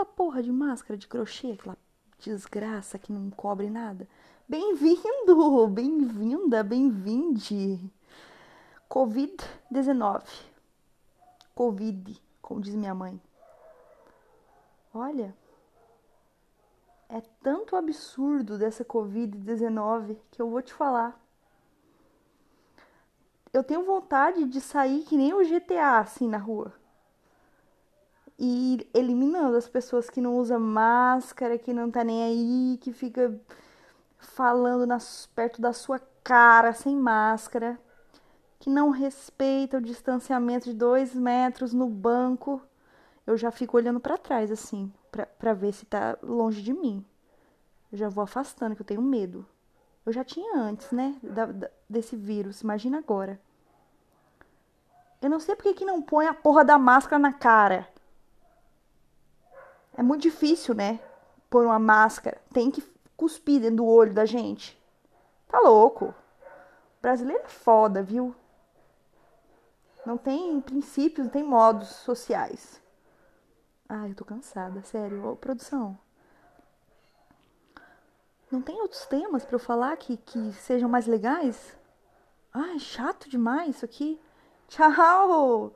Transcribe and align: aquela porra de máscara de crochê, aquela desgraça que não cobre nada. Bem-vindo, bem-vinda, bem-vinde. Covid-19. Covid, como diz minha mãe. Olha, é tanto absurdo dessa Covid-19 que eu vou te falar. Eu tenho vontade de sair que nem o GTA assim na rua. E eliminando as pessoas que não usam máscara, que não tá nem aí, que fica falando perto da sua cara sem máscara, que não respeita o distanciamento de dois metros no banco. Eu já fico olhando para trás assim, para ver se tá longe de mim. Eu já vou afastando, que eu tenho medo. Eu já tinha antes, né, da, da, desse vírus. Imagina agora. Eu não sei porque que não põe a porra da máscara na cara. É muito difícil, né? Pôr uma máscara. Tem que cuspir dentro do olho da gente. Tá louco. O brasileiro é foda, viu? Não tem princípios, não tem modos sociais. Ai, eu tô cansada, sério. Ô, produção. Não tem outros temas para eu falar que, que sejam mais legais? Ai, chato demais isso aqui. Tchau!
aquela 0.00 0.04
porra 0.04 0.42
de 0.42 0.50
máscara 0.50 0.96
de 0.96 1.06
crochê, 1.06 1.52
aquela 1.52 1.76
desgraça 2.18 2.98
que 2.98 3.12
não 3.12 3.30
cobre 3.30 3.68
nada. 3.68 4.08
Bem-vindo, 4.48 5.68
bem-vinda, 5.68 6.62
bem-vinde. 6.62 7.78
Covid-19. 8.88 10.24
Covid, 11.54 12.22
como 12.40 12.62
diz 12.62 12.74
minha 12.74 12.94
mãe. 12.94 13.20
Olha, 14.94 15.36
é 17.08 17.20
tanto 17.42 17.76
absurdo 17.76 18.56
dessa 18.56 18.84
Covid-19 18.84 20.16
que 20.30 20.40
eu 20.40 20.48
vou 20.48 20.62
te 20.62 20.72
falar. 20.72 21.20
Eu 23.52 23.62
tenho 23.62 23.84
vontade 23.84 24.44
de 24.46 24.60
sair 24.60 25.02
que 25.02 25.16
nem 25.16 25.34
o 25.34 25.44
GTA 25.44 25.98
assim 25.98 26.26
na 26.26 26.38
rua. 26.38 26.79
E 28.42 28.88
eliminando 28.94 29.54
as 29.54 29.68
pessoas 29.68 30.08
que 30.08 30.18
não 30.18 30.38
usam 30.38 30.58
máscara, 30.58 31.58
que 31.58 31.74
não 31.74 31.90
tá 31.90 32.02
nem 32.02 32.22
aí, 32.22 32.78
que 32.78 32.90
fica 32.90 33.38
falando 34.16 34.88
perto 35.34 35.60
da 35.60 35.74
sua 35.74 36.00
cara 36.24 36.72
sem 36.72 36.96
máscara, 36.96 37.78
que 38.58 38.70
não 38.70 38.88
respeita 38.88 39.76
o 39.76 39.82
distanciamento 39.82 40.70
de 40.70 40.74
dois 40.74 41.14
metros 41.14 41.74
no 41.74 41.86
banco. 41.86 42.62
Eu 43.26 43.36
já 43.36 43.50
fico 43.50 43.76
olhando 43.76 44.00
para 44.00 44.16
trás 44.16 44.50
assim, 44.50 44.90
para 45.38 45.52
ver 45.52 45.74
se 45.74 45.84
tá 45.84 46.16
longe 46.22 46.62
de 46.62 46.72
mim. 46.72 47.04
Eu 47.92 47.98
já 47.98 48.08
vou 48.08 48.24
afastando, 48.24 48.74
que 48.74 48.80
eu 48.80 48.86
tenho 48.86 49.02
medo. 49.02 49.46
Eu 50.06 50.14
já 50.14 50.24
tinha 50.24 50.56
antes, 50.56 50.90
né, 50.92 51.14
da, 51.22 51.44
da, 51.44 51.70
desse 51.86 52.16
vírus. 52.16 52.62
Imagina 52.62 52.96
agora. 52.96 53.38
Eu 55.20 55.28
não 55.28 55.38
sei 55.38 55.54
porque 55.54 55.74
que 55.74 55.84
não 55.84 56.00
põe 56.00 56.26
a 56.26 56.32
porra 56.32 56.64
da 56.64 56.78
máscara 56.78 57.18
na 57.18 57.34
cara. 57.34 57.86
É 60.00 60.02
muito 60.02 60.22
difícil, 60.22 60.74
né? 60.74 60.98
Pôr 61.50 61.66
uma 61.66 61.78
máscara. 61.78 62.40
Tem 62.54 62.70
que 62.70 62.82
cuspir 63.18 63.60
dentro 63.60 63.76
do 63.76 63.86
olho 63.86 64.14
da 64.14 64.24
gente. 64.24 64.80
Tá 65.46 65.60
louco. 65.60 66.06
O 66.06 67.02
brasileiro 67.02 67.42
é 67.44 67.48
foda, 67.48 68.02
viu? 68.02 68.34
Não 70.06 70.16
tem 70.16 70.58
princípios, 70.62 71.26
não 71.26 71.30
tem 71.30 71.42
modos 71.42 71.88
sociais. 71.88 72.80
Ai, 73.86 74.12
eu 74.12 74.14
tô 74.14 74.24
cansada, 74.24 74.80
sério. 74.84 75.32
Ô, 75.32 75.36
produção. 75.36 75.98
Não 78.50 78.62
tem 78.62 78.80
outros 78.80 79.04
temas 79.04 79.44
para 79.44 79.56
eu 79.56 79.60
falar 79.60 79.94
que, 79.98 80.16
que 80.16 80.50
sejam 80.54 80.88
mais 80.88 81.06
legais? 81.06 81.76
Ai, 82.54 82.78
chato 82.78 83.28
demais 83.28 83.76
isso 83.76 83.84
aqui. 83.84 84.18
Tchau! 84.66 85.74